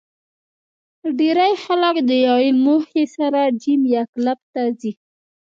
[1.17, 4.91] ډېری خلک د یوې موخې سره جېم یا کلب ته ځي